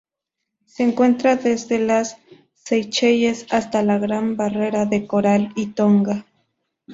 [0.65, 2.17] Se encuentra desde las
[2.55, 6.25] Seychelles hasta la Gran Barrera de Coral y Tonga.